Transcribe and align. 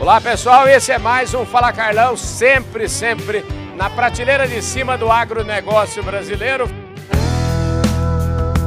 Olá 0.00 0.18
pessoal, 0.18 0.66
esse 0.66 0.90
é 0.90 0.98
mais 0.98 1.34
um 1.34 1.44
Fala 1.44 1.70
Carlão, 1.74 2.16
sempre, 2.16 2.88
sempre 2.88 3.44
na 3.76 3.90
prateleira 3.90 4.48
de 4.48 4.62
cima 4.62 4.96
do 4.96 5.12
agronegócio 5.12 6.02
brasileiro. 6.02 6.64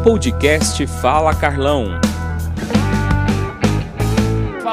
Podcast 0.03 0.85
Fala 0.85 1.33
Carlão. 1.33 1.99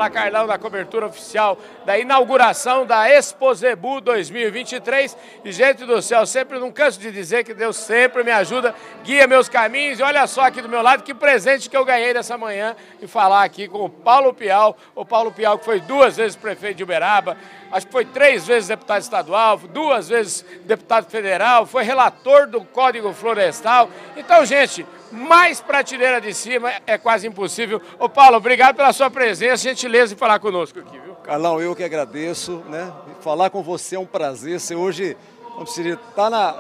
Fala 0.00 0.08
Carlão 0.08 0.46
da 0.46 0.56
cobertura 0.56 1.04
oficial 1.04 1.58
da 1.84 1.98
inauguração 1.98 2.87
da 2.87 3.10
Exposebu 3.10 4.00
2023. 4.00 5.14
E 5.44 5.53
gente 5.53 5.85
do 5.85 6.00
céu, 6.00 6.24
sempre 6.24 6.58
não 6.58 6.72
canso 6.72 6.99
de 6.99 7.12
dizer 7.12 7.44
que 7.44 7.53
Deus 7.53 7.76
sempre 7.76 8.24
me 8.24 8.31
ajuda, 8.31 8.74
guia 9.04 9.26
meus 9.26 9.46
caminhos. 9.46 9.99
E 10.00 10.03
olha 10.03 10.26
só 10.26 10.46
aqui 10.46 10.63
do 10.63 10.71
meu 10.71 10.81
lado 10.81 11.03
que 11.03 11.13
presente 11.13 11.68
que 11.68 11.76
eu 11.76 11.85
ganhei 11.85 12.14
dessa 12.14 12.38
manhã 12.38 12.74
e 13.03 13.06
falar 13.06 13.44
aqui 13.44 13.68
com 13.68 13.85
o 13.85 13.90
Paulo 13.90 14.32
Pial. 14.32 14.74
O 14.94 15.04
Paulo 15.04 15.31
Pial 15.32 15.58
que 15.58 15.67
foi 15.67 15.81
duas 15.81 16.16
vezes 16.16 16.34
prefeito 16.34 16.78
de 16.78 16.82
Uberaba, 16.82 17.37
acho 17.70 17.84
que 17.84 17.92
foi 17.92 18.06
três 18.06 18.46
vezes 18.46 18.70
deputado 18.70 19.02
estadual, 19.02 19.59
duas 19.59 20.09
vezes 20.09 20.46
deputado 20.64 21.10
federal, 21.10 21.66
foi 21.66 21.84
relator 21.84 22.46
do 22.46 22.62
Código 22.62 23.12
Florestal. 23.12 23.90
Então, 24.16 24.46
gente, 24.46 24.87
mais 25.10 25.60
prateleira 25.60 26.20
de 26.20 26.32
cima 26.32 26.73
é 26.87 26.96
quase 26.96 27.27
impossível. 27.27 27.80
Ô 27.98 28.09
Paulo, 28.09 28.37
obrigado 28.37 28.77
pela 28.77 28.92
sua 28.92 29.10
presença, 29.10 29.68
gentileza 29.68 30.14
em 30.14 30.16
falar 30.16 30.38
conosco 30.38 30.78
aqui, 30.78 30.98
viu? 30.98 31.14
Carlão, 31.16 31.60
eu 31.60 31.77
que 31.77 31.84
agradeço, 31.84 32.62
né? 32.68 32.92
Falar 33.20 33.51
com 33.51 33.62
você 33.62 33.96
é 33.96 33.98
um 33.98 34.06
prazer. 34.06 34.59
Você 34.59 34.74
hoje, 34.74 35.16
como 35.54 35.66
se 35.66 35.96
tá 36.16 36.30
na, 36.30 36.52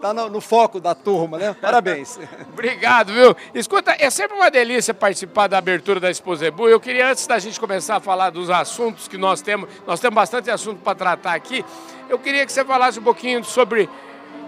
tá 0.00 0.14
no, 0.14 0.28
no, 0.28 0.40
foco 0.40 0.80
da 0.80 0.94
turma, 0.94 1.38
né? 1.38 1.54
Parabéns. 1.60 2.18
Obrigado, 2.52 3.12
viu? 3.12 3.36
Escuta, 3.54 3.94
é 3.98 4.08
sempre 4.10 4.36
uma 4.36 4.50
delícia 4.50 4.94
participar 4.94 5.46
da 5.46 5.58
abertura 5.58 6.00
da 6.00 6.10
Exposebu. 6.10 6.68
Eu 6.68 6.80
queria, 6.80 7.10
antes 7.10 7.26
da 7.26 7.38
gente 7.38 7.60
começar 7.60 7.96
a 7.96 8.00
falar 8.00 8.30
dos 8.30 8.50
assuntos 8.50 9.06
que 9.06 9.18
nós 9.18 9.42
temos, 9.42 9.68
nós 9.86 10.00
temos 10.00 10.14
bastante 10.14 10.50
assunto 10.50 10.80
para 10.80 10.94
tratar 10.94 11.34
aqui, 11.34 11.64
eu 12.08 12.18
queria 12.18 12.44
que 12.46 12.52
você 12.52 12.64
falasse 12.64 12.98
um 12.98 13.02
pouquinho 13.02 13.44
sobre 13.44 13.88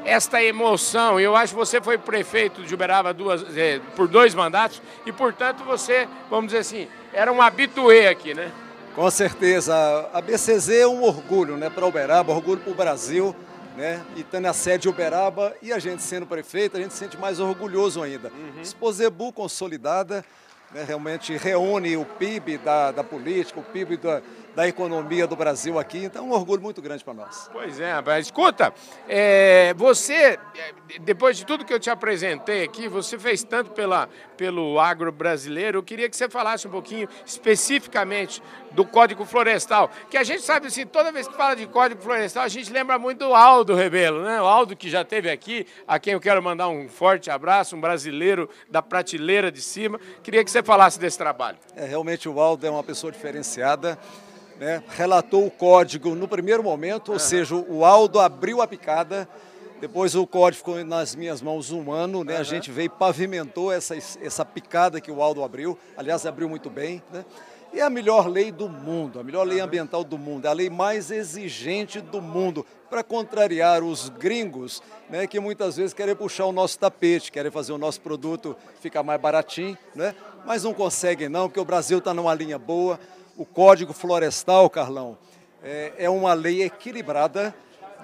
esta 0.05 0.42
emoção. 0.42 1.19
Eu 1.19 1.36
acho 1.36 1.53
que 1.53 1.58
você 1.58 1.81
foi 1.81 1.98
prefeito 1.98 2.62
de 2.62 2.75
Uberaba 2.75 3.12
duas, 3.12 3.45
é, 3.56 3.81
por 3.97 4.09
dois 4.09 4.34
mandatos 4.34 4.83
e, 5.06 5.12
portanto, 5.12 5.64
você, 5.64 6.09
vamos 6.31 6.47
dizer 6.47 6.59
assim, 6.59 6.89
era 7.12 7.33
um 7.33 7.41
habituê 7.41 8.09
aqui, 8.09 8.34
né? 8.34 8.50
Com 8.94 9.11
certeza. 9.11 9.75
A 10.12 10.20
BCZ 10.20 10.69
é 10.70 10.86
um 10.86 11.03
orgulho 11.03 11.56
né, 11.56 11.70
para 11.70 11.86
Uberaba, 11.86 12.33
orgulho 12.33 12.61
para 12.61 12.72
o 12.72 12.75
Brasil. 12.75 13.34
Né? 13.77 14.05
E 14.14 14.20
estando 14.20 14.47
a 14.47 14.53
sede 14.53 14.83
de 14.83 14.89
Uberaba 14.91 15.55
e 15.62 15.72
a 15.72 15.78
gente 15.78 16.03
sendo 16.03 16.27
prefeito, 16.27 16.77
a 16.77 16.81
gente 16.81 16.92
se 16.92 16.98
sente 16.98 17.16
mais 17.16 17.41
orgulhoso 17.41 18.03
ainda. 18.03 18.28
Uhum. 18.28 18.61
Exposebu 18.61 19.33
consolidada, 19.33 20.22
né, 20.72 20.84
realmente 20.87 21.34
reúne 21.39 21.97
o 21.97 22.05
PIB 22.05 22.59
da, 22.59 22.91
da 22.91 23.03
política, 23.03 23.61
o 23.61 23.62
PIB 23.62 23.97
da, 23.97 24.20
da 24.55 24.69
economia 24.69 25.27
do 25.27 25.36
Brasil 25.36 25.78
aqui. 25.78 26.05
Então, 26.05 26.25
é 26.25 26.28
um 26.28 26.33
orgulho 26.33 26.62
muito 26.62 26.83
grande 26.83 27.03
para 27.03 27.14
nós. 27.14 27.48
Pois 27.53 27.81
é, 27.81 27.92
rapaz. 27.92 28.27
Escuta, 28.27 28.72
é, 29.09 29.75
você, 29.75 30.39
depois 31.00 31.36
de 31.36 31.47
tudo 31.47 31.64
que 31.64 31.72
eu 31.72 31.81
te 31.81 31.91
apresentei 31.91 32.62
aqui, 32.62 32.89
você 32.89 33.19
fez 33.19 33.42
tanto 33.42 33.70
pela, 33.70 34.09
pelo 34.36 34.78
agro 34.78 35.11
brasileiro. 35.11 35.78
Eu 35.78 35.83
queria 35.83 36.09
que 36.09 36.17
você 36.17 36.28
falasse 36.28 36.67
um 36.67 36.70
pouquinho 36.70 37.09
especificamente 37.25 38.42
do 38.72 38.84
Código 38.84 39.25
Florestal. 39.25 39.91
Que 40.11 40.17
a 40.17 40.25
gente 40.25 40.42
sabe 40.42 40.66
assim, 40.66 40.87
toda 40.87 41.12
vez 41.12 41.27
que 41.28 41.34
fala 41.34 41.55
de 41.55 41.66
Código 41.66 42.03
Florestal, 42.03 42.44
a 42.44 42.48
gente 42.48 42.72
lembra 42.72 42.98
muito 42.98 43.20
do 43.20 43.34
Aldo 43.34 43.75
Rebelo, 43.75 44.22
né? 44.22 44.41
O 44.41 44.47
Aldo 44.47 44.77
que 44.77 44.89
já 44.89 45.03
esteve 45.03 45.31
aqui, 45.31 45.66
a 45.87 45.98
quem 45.98 46.14
eu 46.14 46.20
quero 46.20 46.42
mandar 46.42 46.69
um 46.69 46.89
forte 46.89 47.31
abraço, 47.31 47.77
um 47.77 47.81
brasileiro 47.81 48.48
da 48.70 48.83
prateleira 48.83 49.50
de 49.50 49.62
cima. 49.62 50.00
Queria 50.22 50.44
que 50.44 50.50
você 50.50 50.62
falasse 50.62 50.98
desse 50.98 51.19
trabalho. 51.19 51.59
É, 51.77 51.84
realmente 51.84 52.28
o 52.28 52.41
Aldo 52.41 52.66
é 52.66 52.70
uma 52.70 52.83
pessoa 52.83 53.12
diferenciada 53.12 53.98
né, 54.62 54.80
relatou 54.91 55.44
o 55.44 55.50
código 55.50 56.14
no 56.14 56.28
primeiro 56.28 56.62
momento, 56.62 57.08
ou 57.08 57.14
uhum. 57.14 57.18
seja, 57.18 57.56
o 57.56 57.84
Aldo 57.84 58.20
abriu 58.20 58.62
a 58.62 58.66
picada, 58.69 59.28
depois 59.80 60.14
o 60.14 60.24
código 60.24 60.58
ficou 60.58 60.84
nas 60.84 61.16
minhas 61.16 61.42
mãos 61.42 61.72
um 61.72 61.91
ano, 61.91 62.22
né, 62.22 62.34
uhum. 62.34 62.41
a 62.41 62.44
gente 62.44 62.70
veio 62.70 62.87
e 62.87 62.88
pavimentou 62.88 63.72
essa, 63.72 63.97
essa 63.97 64.44
picada 64.44 65.00
que 65.00 65.10
o 65.10 65.20
Aldo 65.20 65.42
abriu, 65.42 65.76
aliás, 65.97 66.25
abriu 66.26 66.48
muito 66.48 66.70
bem. 66.70 67.03
Né, 67.12 67.25
e 67.72 67.81
é 67.81 67.82
a 67.82 67.91
melhor 67.91 68.28
lei 68.28 68.53
do 68.53 68.69
mundo, 68.69 69.19
a 69.19 69.25
melhor 69.25 69.44
lei 69.44 69.59
ambiental 69.59 70.04
do 70.04 70.16
mundo, 70.16 70.47
é 70.47 70.48
a 70.48 70.53
lei 70.53 70.70
mais 70.70 71.10
exigente 71.10 72.00
do 72.00 72.22
mundo, 72.22 72.64
para 72.88 73.03
contrariar 73.03 73.82
os 73.82 74.10
gringos, 74.10 74.81
né, 75.10 75.26
que 75.26 75.41
muitas 75.41 75.76
vezes 75.76 75.92
querem 75.92 76.14
puxar 76.14 76.44
o 76.44 76.53
nosso 76.53 76.78
tapete, 76.78 77.32
querem 77.32 77.50
fazer 77.50 77.72
o 77.72 77.78
nosso 77.78 78.00
produto 78.00 78.54
ficar 78.81 79.03
mais 79.03 79.20
baratinho, 79.20 79.76
né, 79.92 80.14
mas 80.47 80.62
não 80.62 80.72
conseguem 80.72 81.28
não, 81.28 81.48
porque 81.48 81.58
o 81.58 81.64
Brasil 81.64 81.98
está 81.98 82.14
numa 82.14 82.32
linha 82.32 82.60
boa, 82.60 83.00
o 83.42 83.44
Código 83.44 83.92
Florestal, 83.92 84.70
Carlão, 84.70 85.19
é, 85.64 85.92
é 85.98 86.08
uma 86.08 86.32
lei 86.32 86.62
equilibrada. 86.62 87.53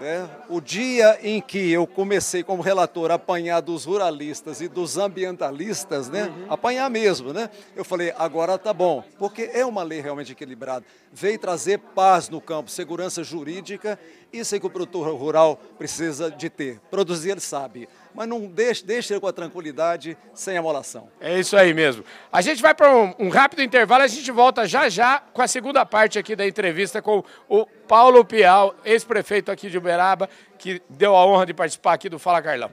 Né? 0.01 0.29
O 0.49 0.61
dia 0.61 1.17
em 1.23 1.41
que 1.41 1.71
eu 1.71 1.87
comecei 1.87 2.43
como 2.43 2.61
relator 2.61 3.13
a 3.13 3.15
apanhar 3.15 3.61
dos 3.61 3.85
ruralistas 3.85 4.61
e 4.61 4.69
dos 4.69 4.97
ambientalistas, 4.97 6.09
né? 6.09 6.25
Uhum. 6.25 6.47
apanhar 6.53 6.89
mesmo, 6.89 7.33
né? 7.33 7.51
eu 7.75 7.85
falei, 7.85 8.13
agora 8.17 8.57
tá 8.57 8.73
bom, 8.73 9.03
porque 9.19 9.51
é 9.53 9.67
uma 9.67 9.83
lei 9.83 10.01
realmente 10.01 10.33
equilibrada. 10.33 10.85
Veio 11.13 11.39
trazer 11.39 11.79
paz 11.79 12.29
no 12.29 12.41
campo, 12.41 12.71
segurança 12.71 13.25
jurídica, 13.25 13.99
isso 14.33 14.55
é 14.55 14.61
que 14.61 14.67
o 14.67 14.71
produtor 14.71 15.13
rural 15.17 15.61
precisa 15.77 16.31
de 16.31 16.49
ter. 16.49 16.81
Produzir 16.91 17.31
ele 17.31 17.41
sabe, 17.41 17.89
mas 18.15 18.29
não 18.29 18.47
deixe, 18.47 18.85
deixe 18.85 19.19
com 19.19 19.27
a 19.27 19.33
tranquilidade, 19.33 20.17
sem 20.35 20.57
amolação. 20.57 21.09
É 21.21 21.39
isso 21.39 21.57
aí 21.57 21.73
mesmo. 21.75 22.05
A 22.33 22.41
gente 22.41 22.61
vai 22.63 22.75
para 22.75 22.95
um, 22.95 23.15
um, 23.19 23.29
rápido 23.29 23.63
intervalo, 23.63 24.03
a 24.03 24.09
gente 24.09 24.31
volta 24.31 24.67
já 24.67 24.89
já 24.89 25.21
com 25.33 25.43
a 25.43 25.49
segunda 25.49 25.85
parte 25.85 26.19
aqui 26.19 26.35
da 26.35 26.47
entrevista 26.47 27.01
com 27.01 27.25
o 27.49 27.67
Paulo 27.87 28.25
Pial, 28.25 28.75
ex-prefeito 28.85 29.51
aqui 29.51 29.71
de 29.71 29.79
Uberaba, 29.79 30.29
que 30.59 30.83
deu 30.89 31.15
a 31.15 31.27
honra 31.27 31.47
de 31.47 31.55
participar 31.55 31.95
aqui 31.95 32.09
do 32.09 32.19
Fala 32.19 32.43
Carlão. 32.43 32.71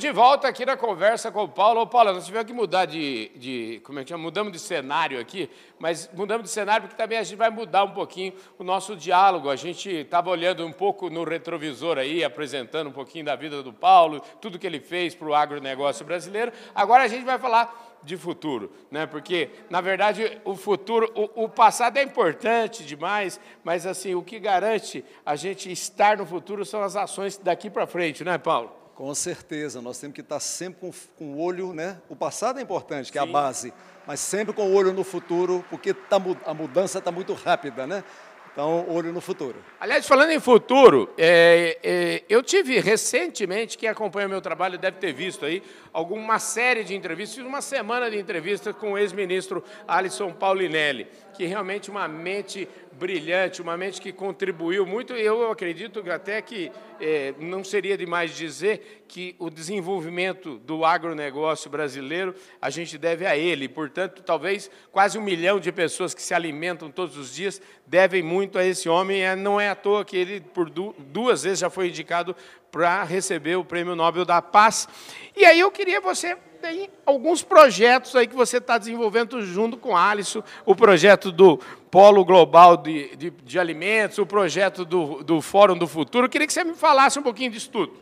De 0.00 0.10
volta 0.10 0.48
aqui 0.48 0.64
na 0.64 0.78
conversa 0.78 1.30
com 1.30 1.44
o 1.44 1.48
Paulo. 1.48 1.82
Ô, 1.82 1.86
Paulo, 1.86 2.14
nós 2.14 2.24
tivemos 2.24 2.46
que 2.46 2.54
mudar 2.54 2.86
de, 2.86 3.30
de, 3.36 3.82
Como 3.84 3.98
é 3.98 4.02
que 4.02 4.08
chama? 4.08 4.24
Mudamos 4.24 4.50
de 4.50 4.58
cenário 4.58 5.20
aqui, 5.20 5.50
mas 5.78 6.08
mudamos 6.14 6.44
de 6.44 6.50
cenário 6.50 6.88
porque 6.88 6.96
também 6.96 7.18
a 7.18 7.22
gente 7.22 7.36
vai 7.36 7.50
mudar 7.50 7.84
um 7.84 7.90
pouquinho 7.90 8.32
o 8.58 8.64
nosso 8.64 8.96
diálogo. 8.96 9.50
A 9.50 9.56
gente 9.56 9.90
estava 9.90 10.30
olhando 10.30 10.66
um 10.66 10.72
pouco 10.72 11.10
no 11.10 11.22
retrovisor 11.22 11.98
aí, 11.98 12.24
apresentando 12.24 12.88
um 12.88 12.92
pouquinho 12.92 13.26
da 13.26 13.36
vida 13.36 13.62
do 13.62 13.74
Paulo, 13.74 14.22
tudo 14.40 14.58
que 14.58 14.66
ele 14.66 14.80
fez 14.80 15.14
para 15.14 15.28
o 15.28 15.34
agronegócio 15.34 16.04
brasileiro. 16.04 16.50
Agora 16.74 17.04
a 17.04 17.08
gente 17.08 17.24
vai 17.24 17.38
falar 17.38 17.98
de 18.02 18.16
futuro, 18.16 18.72
né? 18.90 19.04
Porque 19.04 19.50
na 19.68 19.82
verdade 19.82 20.40
o 20.46 20.56
futuro, 20.56 21.12
o, 21.14 21.44
o, 21.44 21.48
passado 21.50 21.98
é 21.98 22.02
importante 22.02 22.86
demais, 22.86 23.38
mas 23.62 23.84
assim 23.84 24.14
o 24.14 24.22
que 24.22 24.38
garante 24.38 25.04
a 25.26 25.36
gente 25.36 25.70
estar 25.70 26.16
no 26.16 26.24
futuro 26.24 26.64
são 26.64 26.82
as 26.82 26.96
ações 26.96 27.36
daqui 27.36 27.68
para 27.68 27.86
frente, 27.86 28.24
né, 28.24 28.38
Paulo? 28.38 28.79
Com 29.00 29.14
certeza, 29.14 29.80
nós 29.80 29.98
temos 29.98 30.14
que 30.14 30.20
estar 30.20 30.38
sempre 30.40 30.78
com, 30.78 30.92
com 31.16 31.32
o 31.32 31.40
olho, 31.40 31.72
né? 31.72 31.96
O 32.06 32.14
passado 32.14 32.58
é 32.58 32.62
importante, 32.62 33.10
que 33.10 33.18
Sim. 33.18 33.24
é 33.24 33.26
a 33.26 33.32
base, 33.32 33.72
mas 34.06 34.20
sempre 34.20 34.52
com 34.52 34.68
o 34.68 34.74
olho 34.74 34.92
no 34.92 35.02
futuro, 35.02 35.64
porque 35.70 35.94
tá, 35.94 36.18
a 36.44 36.52
mudança 36.52 36.98
está 36.98 37.10
muito 37.10 37.32
rápida, 37.32 37.86
né? 37.86 38.04
Então, 38.52 38.84
olho 38.90 39.10
no 39.10 39.22
futuro. 39.22 39.56
Aliás, 39.80 40.06
falando 40.06 40.32
em 40.32 40.38
futuro, 40.38 41.08
é, 41.16 41.78
é, 41.82 42.24
eu 42.28 42.42
tive 42.42 42.78
recentemente, 42.78 43.78
quem 43.78 43.88
acompanha 43.88 44.26
o 44.26 44.30
meu 44.30 44.42
trabalho 44.42 44.76
deve 44.76 44.98
ter 44.98 45.14
visto 45.14 45.46
aí, 45.46 45.62
alguma 45.94 46.38
série 46.38 46.84
de 46.84 46.94
entrevistas, 46.94 47.36
fiz 47.36 47.46
uma 47.46 47.62
semana 47.62 48.10
de 48.10 48.18
entrevistas 48.18 48.76
com 48.76 48.92
o 48.92 48.98
ex-ministro 48.98 49.64
Alisson 49.88 50.32
Paulinelli, 50.32 51.08
que 51.32 51.46
realmente 51.46 51.90
uma 51.90 52.06
mente 52.06 52.68
brilhante, 52.92 53.62
uma 53.62 53.78
mente 53.78 53.98
que 53.98 54.12
contribuiu 54.12 54.84
muito. 54.84 55.14
Eu 55.14 55.50
acredito 55.50 56.04
até 56.10 56.42
que 56.42 56.70
é, 57.00 57.34
não 57.38 57.64
seria 57.64 57.96
demais 57.96 58.36
dizer 58.36 59.04
que 59.08 59.34
o 59.38 59.50
desenvolvimento 59.50 60.58
do 60.58 60.84
agronegócio 60.84 61.70
brasileiro 61.70 62.34
a 62.60 62.70
gente 62.70 62.96
deve 62.98 63.26
a 63.26 63.36
ele. 63.36 63.68
Portanto, 63.68 64.22
talvez 64.22 64.70
quase 64.92 65.18
um 65.18 65.22
milhão 65.22 65.58
de 65.58 65.72
pessoas 65.72 66.14
que 66.14 66.22
se 66.22 66.34
alimentam 66.34 66.90
todos 66.90 67.16
os 67.16 67.34
dias 67.34 67.60
devem 67.86 68.22
muito 68.22 68.58
a 68.58 68.64
esse 68.64 68.88
homem. 68.88 69.22
É, 69.22 69.34
não 69.34 69.60
é 69.60 69.68
à 69.68 69.74
toa 69.74 70.04
que 70.04 70.16
ele, 70.16 70.40
por 70.40 70.70
duas 70.70 71.42
vezes, 71.42 71.60
já 71.60 71.70
foi 71.70 71.88
indicado 71.88 72.36
para 72.70 73.02
receber 73.04 73.56
o 73.56 73.64
Prêmio 73.64 73.96
Nobel 73.96 74.24
da 74.24 74.40
Paz. 74.40 74.88
E 75.36 75.44
aí 75.44 75.58
eu 75.58 75.70
queria 75.70 76.00
você 76.00 76.36
tem 76.60 76.90
alguns 77.06 77.42
projetos 77.42 78.14
aí 78.14 78.26
que 78.26 78.34
você 78.34 78.58
está 78.58 78.76
desenvolvendo 78.78 79.42
junto 79.42 79.76
com 79.76 79.96
a 79.96 80.10
Alisson, 80.10 80.42
o 80.64 80.76
projeto 80.76 81.32
do 81.32 81.58
Polo 81.90 82.24
Global 82.24 82.76
de, 82.76 83.16
de, 83.16 83.30
de 83.30 83.58
Alimentos, 83.58 84.18
o 84.18 84.26
projeto 84.26 84.84
do, 84.84 85.24
do 85.24 85.40
Fórum 85.40 85.76
do 85.76 85.88
Futuro. 85.88 86.26
Eu 86.26 86.30
queria 86.30 86.46
que 86.46 86.52
você 86.52 86.62
me 86.62 86.74
falasse 86.74 87.18
um 87.18 87.22
pouquinho 87.22 87.50
disso 87.50 87.70
tudo. 87.70 87.94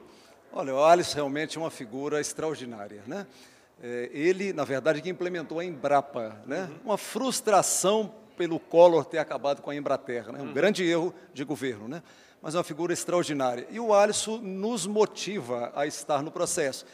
Olha, 0.53 0.75
o 0.75 0.85
Alisson 0.85 1.17
realmente 1.17 1.57
é 1.57 1.61
uma 1.61 1.71
figura 1.71 2.21
extraordinária, 2.21 3.03
né? 3.07 3.27
É, 3.81 4.11
ele, 4.13 4.53
na 4.53 4.65
verdade, 4.65 5.01
que 5.01 5.09
implementou 5.09 5.61
a 5.61 5.65
Embrapa, 5.65 6.37
né? 6.45 6.69
Uhum. 6.69 6.79
Uma 6.87 6.99
frustração 6.99 8.13
pelo 8.37 8.59
Collor 8.59 9.05
ter 9.05 9.19
acabado 9.19 9.63
com 9.63 9.71
a 9.71 9.77
Embraterra, 9.77 10.33
né? 10.33 10.41
Um 10.41 10.47
uhum. 10.47 10.53
grande 10.53 10.85
erro 10.85 11.15
de 11.33 11.45
governo, 11.45 11.87
né? 11.87 12.03
Mas 12.43 12.55
é 12.55 12.59
uma 12.59 12.65
figura 12.65 12.93
extraordinária. 12.93 13.67
E 13.71 13.79
o 13.79 13.95
Alisson 13.95 14.39
nos 14.39 14.87
motiva 14.87 15.73
a 15.75 15.87
estar 15.87 16.23
no 16.23 16.31
processo. 16.31 16.85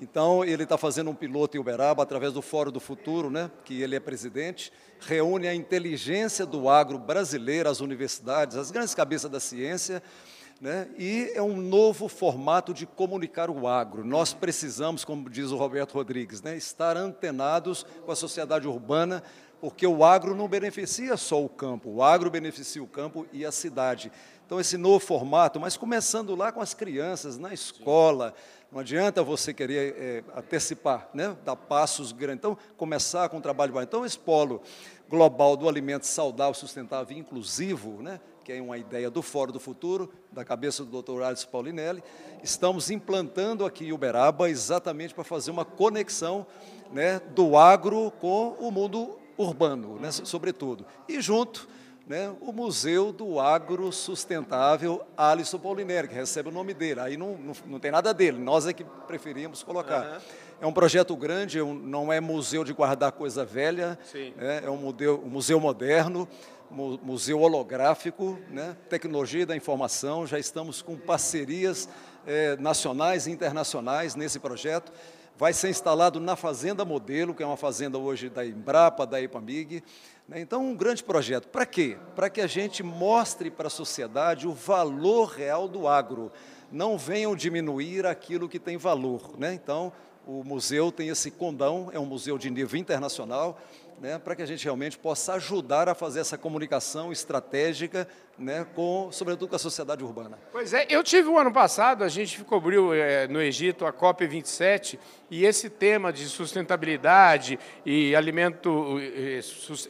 Então, 0.00 0.44
ele 0.44 0.64
está 0.64 0.76
fazendo 0.76 1.08
um 1.10 1.14
piloto 1.14 1.56
em 1.56 1.60
Uberaba 1.60 2.02
através 2.02 2.32
do 2.32 2.42
Fórum 2.42 2.72
do 2.72 2.80
Futuro, 2.80 3.30
né, 3.30 3.48
que 3.64 3.80
ele 3.80 3.94
é 3.94 4.00
presidente, 4.00 4.72
reúne 4.98 5.46
a 5.46 5.54
inteligência 5.54 6.44
do 6.44 6.68
agro 6.68 6.98
brasileiro, 6.98 7.68
as 7.68 7.80
universidades, 7.80 8.56
as 8.56 8.72
grandes 8.72 8.92
cabeças 8.92 9.30
da 9.30 9.38
ciência, 9.38 10.02
né, 10.60 10.88
e 10.98 11.30
é 11.34 11.42
um 11.42 11.56
novo 11.56 12.08
formato 12.08 12.74
de 12.74 12.86
comunicar 12.86 13.48
o 13.48 13.68
agro. 13.68 14.04
Nós 14.04 14.34
precisamos, 14.34 15.04
como 15.04 15.30
diz 15.30 15.52
o 15.52 15.56
Roberto 15.56 15.92
Rodrigues, 15.92 16.42
né, 16.42 16.56
estar 16.56 16.96
antenados 16.96 17.86
com 18.04 18.10
a 18.10 18.16
sociedade 18.16 18.66
urbana, 18.66 19.22
porque 19.60 19.86
o 19.86 20.04
agro 20.04 20.34
não 20.34 20.48
beneficia 20.48 21.16
só 21.16 21.42
o 21.42 21.48
campo, 21.48 21.88
o 21.88 22.02
agro 22.02 22.28
beneficia 22.30 22.82
o 22.82 22.86
campo 22.86 23.26
e 23.32 23.46
a 23.46 23.52
cidade. 23.52 24.10
Então, 24.54 24.60
esse 24.60 24.76
novo 24.76 25.04
formato, 25.04 25.58
mas 25.58 25.76
começando 25.76 26.36
lá 26.36 26.52
com 26.52 26.60
as 26.60 26.72
crianças, 26.72 27.36
na 27.36 27.52
escola, 27.52 28.32
não 28.70 28.78
adianta 28.78 29.20
você 29.20 29.52
querer 29.52 29.96
é, 29.98 30.24
antecipar, 30.38 31.08
né, 31.12 31.36
dar 31.44 31.56
passos 31.56 32.12
grandes. 32.12 32.38
Então, 32.38 32.56
começar 32.76 33.28
com 33.28 33.38
um 33.38 33.40
trabalho. 33.40 33.74
Então, 33.82 34.06
esse 34.06 34.16
polo 34.16 34.62
global 35.10 35.56
do 35.56 35.68
alimento 35.68 36.06
saudável, 36.06 36.54
sustentável 36.54 37.16
e 37.16 37.18
inclusivo, 37.18 38.00
né, 38.00 38.20
que 38.44 38.52
é 38.52 38.62
uma 38.62 38.78
ideia 38.78 39.10
do 39.10 39.22
Fórum 39.22 39.50
do 39.50 39.58
Futuro, 39.58 40.12
da 40.30 40.44
cabeça 40.44 40.84
do 40.84 41.02
Dr. 41.02 41.22
Alisson 41.24 41.48
Paulinelli, 41.48 42.00
estamos 42.40 42.92
implantando 42.92 43.66
aqui 43.66 43.86
em 43.86 43.92
Uberaba 43.92 44.48
exatamente 44.48 45.12
para 45.14 45.24
fazer 45.24 45.50
uma 45.50 45.64
conexão 45.64 46.46
né, 46.92 47.20
do 47.34 47.56
agro 47.56 48.12
com 48.20 48.50
o 48.60 48.70
mundo 48.70 49.18
urbano, 49.36 49.98
né, 49.98 50.12
sobretudo. 50.12 50.86
E 51.08 51.20
junto 51.20 51.68
né, 52.06 52.34
o 52.40 52.52
Museu 52.52 53.12
do 53.12 53.40
Agro 53.40 53.90
Sustentável 53.90 55.02
Alisson 55.16 55.58
Paulinelli, 55.58 56.08
que 56.08 56.14
recebe 56.14 56.50
o 56.50 56.52
nome 56.52 56.74
dele. 56.74 57.00
Aí 57.00 57.16
não, 57.16 57.36
não, 57.36 57.54
não 57.66 57.80
tem 57.80 57.90
nada 57.90 58.12
dele, 58.12 58.38
nós 58.38 58.66
é 58.66 58.72
que 58.72 58.84
preferimos 59.06 59.62
colocar. 59.62 60.04
Uhum. 60.04 60.20
É 60.60 60.66
um 60.66 60.72
projeto 60.72 61.16
grande, 61.16 61.58
não 61.58 62.12
é 62.12 62.20
museu 62.20 62.64
de 62.64 62.72
guardar 62.72 63.12
coisa 63.12 63.44
velha, 63.44 63.98
né, 64.36 64.62
é 64.64 64.70
um 64.70 64.76
museu, 64.76 65.22
um 65.24 65.28
museu 65.28 65.58
moderno, 65.58 66.28
museu 66.70 67.40
holográfico, 67.40 68.38
né, 68.50 68.76
tecnologia 68.88 69.46
da 69.46 69.56
informação, 69.56 70.26
já 70.26 70.38
estamos 70.38 70.82
com 70.82 70.96
parcerias 70.96 71.88
é, 72.26 72.56
nacionais 72.56 73.26
e 73.26 73.30
internacionais 73.30 74.14
nesse 74.14 74.38
projeto. 74.38 74.92
Vai 75.36 75.52
ser 75.52 75.68
instalado 75.68 76.20
na 76.20 76.36
Fazenda 76.36 76.84
Modelo, 76.84 77.34
que 77.34 77.42
é 77.42 77.46
uma 77.46 77.56
fazenda 77.56 77.98
hoje 77.98 78.28
da 78.28 78.46
Embrapa, 78.46 79.04
da 79.04 79.20
Epamig, 79.20 79.82
né? 80.28 80.40
Então, 80.40 80.64
um 80.64 80.74
grande 80.74 81.02
projeto. 81.02 81.48
Para 81.48 81.66
quê? 81.66 81.98
Para 82.14 82.30
que 82.30 82.40
a 82.40 82.46
gente 82.46 82.82
mostre 82.82 83.50
para 83.50 83.66
a 83.66 83.70
sociedade 83.70 84.48
o 84.48 84.52
valor 84.52 85.28
real 85.28 85.68
do 85.68 85.86
agro. 85.86 86.32
Não 86.72 86.96
venham 86.96 87.36
diminuir 87.36 88.06
aquilo 88.06 88.48
que 88.48 88.58
tem 88.58 88.76
valor. 88.76 89.38
Né? 89.38 89.54
Então, 89.54 89.92
o 90.26 90.42
museu 90.42 90.90
tem 90.90 91.08
esse 91.08 91.30
condão, 91.30 91.90
é 91.92 91.98
um 91.98 92.06
museu 92.06 92.38
de 92.38 92.48
nível 92.48 92.80
internacional, 92.80 93.60
né, 94.00 94.18
para 94.18 94.36
que 94.36 94.42
a 94.42 94.46
gente 94.46 94.64
realmente 94.64 94.98
possa 94.98 95.34
ajudar 95.34 95.88
a 95.88 95.94
fazer 95.94 96.20
essa 96.20 96.36
comunicação 96.36 97.12
estratégica, 97.12 98.06
né, 98.38 98.66
com, 98.74 99.08
sobretudo 99.12 99.48
com 99.48 99.56
a 99.56 99.58
sociedade 99.58 100.02
urbana. 100.02 100.38
Pois 100.50 100.72
é, 100.72 100.86
eu 100.88 101.02
tive 101.02 101.28
o 101.28 101.38
ano 101.38 101.52
passado, 101.52 102.02
a 102.02 102.08
gente 102.08 102.42
cobriu 102.44 102.92
é, 102.92 103.28
no 103.28 103.40
Egito 103.40 103.86
a 103.86 103.92
COP27, 103.92 104.98
e 105.30 105.44
esse 105.44 105.68
tema 105.68 106.12
de 106.12 106.26
sustentabilidade 106.26 107.58
e 107.84 108.14
alimento 108.14 108.98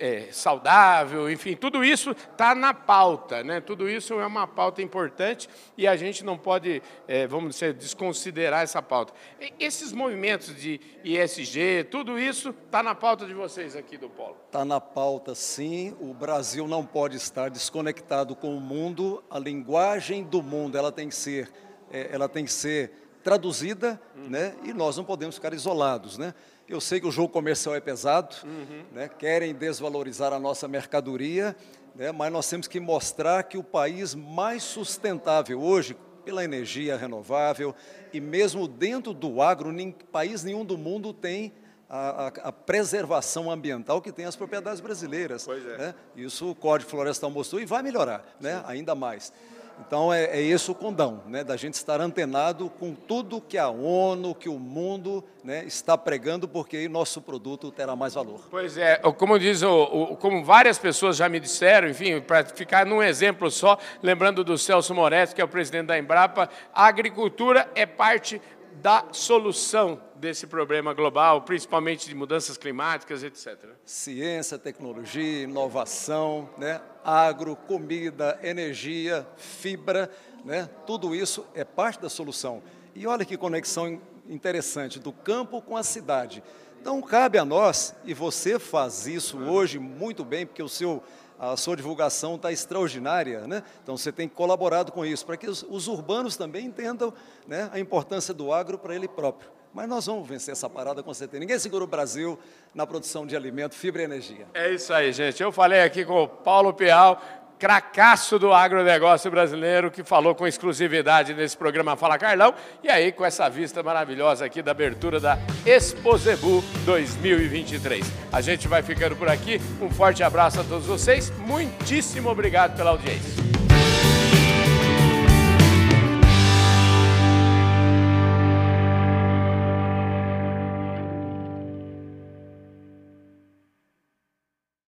é, 0.00 0.28
saudável, 0.30 1.30
enfim, 1.30 1.54
tudo 1.54 1.84
isso 1.84 2.12
está 2.12 2.54
na 2.54 2.72
pauta, 2.72 3.44
né? 3.44 3.60
tudo 3.60 3.88
isso 3.88 4.14
é 4.14 4.26
uma 4.26 4.46
pauta 4.46 4.80
importante 4.80 5.48
e 5.76 5.86
a 5.86 5.96
gente 5.96 6.24
não 6.24 6.38
pode, 6.38 6.82
é, 7.06 7.26
vamos 7.26 7.54
dizer, 7.54 7.74
desconsiderar 7.74 8.62
essa 8.62 8.80
pauta. 8.80 9.12
E 9.38 9.52
esses 9.60 9.92
movimentos 9.92 10.54
de 10.56 10.80
ISG, 11.04 11.84
tudo 11.90 12.18
isso 12.18 12.54
está 12.64 12.82
na 12.82 12.94
pauta 12.94 13.26
de 13.26 13.34
vocês 13.34 13.76
aqui 13.76 13.93
do 13.96 14.08
Polo? 14.08 14.36
Está 14.46 14.64
na 14.64 14.80
pauta, 14.80 15.34
sim. 15.34 15.96
O 16.00 16.12
Brasil 16.12 16.66
não 16.66 16.84
pode 16.84 17.16
estar 17.16 17.48
desconectado 17.50 18.34
com 18.34 18.56
o 18.56 18.60
mundo. 18.60 19.22
A 19.30 19.38
linguagem 19.38 20.24
do 20.24 20.42
mundo 20.42 20.76
ela 20.76 20.92
tem 20.92 21.08
que 21.08 21.14
ser, 21.14 21.50
é, 21.90 22.08
ela 22.12 22.28
tem 22.28 22.44
que 22.44 22.52
ser 22.52 22.92
traduzida, 23.22 24.00
uhum. 24.14 24.28
né? 24.28 24.54
E 24.62 24.72
nós 24.72 24.96
não 24.96 25.04
podemos 25.04 25.34
ficar 25.36 25.54
isolados, 25.54 26.18
né? 26.18 26.34
Eu 26.68 26.80
sei 26.80 27.00
que 27.00 27.06
o 27.06 27.10
jogo 27.10 27.30
comercial 27.30 27.74
é 27.74 27.80
pesado, 27.80 28.36
uhum. 28.44 28.84
né? 28.92 29.08
Querem 29.08 29.54
desvalorizar 29.54 30.32
a 30.32 30.38
nossa 30.38 30.68
mercadoria, 30.68 31.56
né? 31.94 32.12
Mas 32.12 32.32
nós 32.32 32.48
temos 32.48 32.68
que 32.68 32.78
mostrar 32.78 33.42
que 33.44 33.56
o 33.56 33.64
país 33.64 34.14
mais 34.14 34.62
sustentável 34.62 35.60
hoje 35.60 35.96
pela 36.24 36.44
energia 36.44 36.96
renovável 36.96 37.74
e 38.12 38.20
mesmo 38.20 38.66
dentro 38.66 39.12
do 39.12 39.42
agro, 39.42 39.70
nem, 39.72 39.90
país 39.90 40.42
nenhum 40.42 40.64
do 40.64 40.78
mundo 40.78 41.12
tem 41.12 41.52
a, 41.88 42.26
a, 42.26 42.52
preservação 42.52 43.50
ambiental 43.50 44.00
que 44.00 44.10
tem 44.10 44.24
as 44.24 44.36
propriedades 44.36 44.80
brasileiras. 44.80 45.44
Pois 45.44 45.64
é. 45.66 45.78
Né? 45.78 45.94
Isso 46.16 46.50
o 46.50 46.54
Código 46.54 46.90
Florestal 46.90 47.30
mostrou 47.30 47.60
e 47.60 47.66
vai 47.66 47.82
melhorar 47.82 48.24
né? 48.40 48.62
ainda 48.66 48.94
mais. 48.94 49.32
Então 49.80 50.12
é, 50.12 50.24
é 50.26 50.40
esse 50.40 50.70
o 50.70 50.74
condão, 50.74 51.22
né, 51.26 51.42
da 51.42 51.56
gente 51.56 51.74
estar 51.74 52.00
antenado 52.00 52.70
com 52.78 52.94
tudo 52.94 53.40
que 53.40 53.58
a 53.58 53.68
ONU, 53.68 54.34
que 54.34 54.48
o 54.48 54.58
mundo 54.58 55.24
né, 55.42 55.64
está 55.64 55.98
pregando, 55.98 56.46
porque 56.46 56.76
aí 56.76 56.88
nosso 56.88 57.20
produto 57.20 57.70
terá 57.70 57.96
mais 57.96 58.14
valor. 58.14 58.40
Pois 58.50 58.76
é, 58.76 58.96
como 59.18 59.38
diz 59.38 59.62
o 59.62 60.16
como 60.20 60.44
várias 60.44 60.78
pessoas 60.78 61.16
já 61.16 61.28
me 61.28 61.40
disseram, 61.40 61.88
enfim, 61.88 62.20
para 62.20 62.44
ficar 62.44 62.86
num 62.86 63.02
exemplo 63.02 63.50
só, 63.50 63.78
lembrando 64.02 64.44
do 64.44 64.56
Celso 64.56 64.94
Moretti, 64.94 65.34
que 65.34 65.40
é 65.40 65.44
o 65.44 65.48
presidente 65.48 65.86
da 65.86 65.98
Embrapa, 65.98 66.48
a 66.72 66.86
agricultura 66.86 67.68
é 67.74 67.84
parte 67.84 68.40
da 68.80 69.06
solução 69.12 70.00
desse 70.16 70.46
problema 70.46 70.92
global, 70.92 71.42
principalmente 71.42 72.08
de 72.08 72.14
mudanças 72.14 72.56
climáticas, 72.56 73.22
etc. 73.22 73.70
Ciência, 73.84 74.58
tecnologia, 74.58 75.42
inovação, 75.42 76.48
né? 76.58 76.80
agro, 77.04 77.56
comida, 77.56 78.38
energia, 78.42 79.26
fibra, 79.36 80.10
né? 80.44 80.68
tudo 80.86 81.14
isso 81.14 81.46
é 81.54 81.64
parte 81.64 82.00
da 82.00 82.08
solução. 82.08 82.62
E 82.94 83.06
olha 83.06 83.24
que 83.24 83.36
conexão 83.36 84.00
interessante 84.28 84.98
do 84.98 85.12
campo 85.12 85.60
com 85.60 85.76
a 85.76 85.82
cidade. 85.82 86.42
Então 86.80 87.00
cabe 87.00 87.38
a 87.38 87.44
nós, 87.44 87.94
e 88.04 88.12
você 88.12 88.58
faz 88.58 89.06
isso 89.06 89.38
hoje 89.38 89.78
muito 89.78 90.24
bem, 90.24 90.46
porque 90.46 90.62
o 90.62 90.68
seu 90.68 91.02
a 91.52 91.56
sua 91.56 91.76
divulgação 91.76 92.36
está 92.36 92.52
extraordinária, 92.52 93.46
né? 93.46 93.62
Então 93.82 93.96
você 93.96 94.10
tem 94.10 94.28
colaborado 94.28 94.92
com 94.92 95.04
isso, 95.04 95.24
para 95.26 95.36
que 95.36 95.48
os, 95.48 95.64
os 95.68 95.88
urbanos 95.88 96.36
também 96.36 96.66
entendam 96.66 97.12
né, 97.46 97.68
a 97.72 97.78
importância 97.78 98.32
do 98.32 98.52
agro 98.52 98.78
para 98.78 98.94
ele 98.94 99.08
próprio. 99.08 99.50
Mas 99.72 99.88
nós 99.88 100.06
vamos 100.06 100.28
vencer 100.28 100.52
essa 100.52 100.70
parada 100.70 101.02
com 101.02 101.12
certeza. 101.12 101.40
Ninguém 101.40 101.58
segura 101.58 101.82
o 101.82 101.86
Brasil 101.86 102.38
na 102.72 102.86
produção 102.86 103.26
de 103.26 103.34
alimento, 103.34 103.74
fibra 103.74 104.02
e 104.02 104.04
energia. 104.04 104.46
É 104.54 104.72
isso 104.72 104.92
aí, 104.92 105.12
gente. 105.12 105.42
Eu 105.42 105.50
falei 105.50 105.82
aqui 105.82 106.04
com 106.04 106.22
o 106.22 106.28
Paulo 106.28 106.72
Pial, 106.72 107.20
cracaço 107.58 108.38
do 108.38 108.52
agronegócio 108.52 109.30
brasileiro, 109.30 109.90
que 109.90 110.02
falou 110.02 110.34
com 110.34 110.46
exclusividade 110.46 111.34
nesse 111.34 111.56
programa 111.56 111.96
Fala 111.96 112.18
Carlão. 112.18 112.54
E 112.82 112.88
aí, 112.88 113.12
com 113.12 113.24
essa 113.24 113.48
vista 113.48 113.82
maravilhosa 113.82 114.44
aqui 114.44 114.62
da 114.62 114.72
abertura 114.72 115.20
da 115.20 115.38
Exposebu 115.64 116.62
2023. 116.84 118.04
A 118.32 118.40
gente 118.40 118.68
vai 118.68 118.82
ficando 118.82 119.16
por 119.16 119.28
aqui. 119.28 119.60
Um 119.80 119.90
forte 119.90 120.22
abraço 120.22 120.60
a 120.60 120.64
todos 120.64 120.86
vocês. 120.86 121.30
Muitíssimo 121.38 122.28
obrigado 122.28 122.76
pela 122.76 122.90
audiência. 122.90 123.53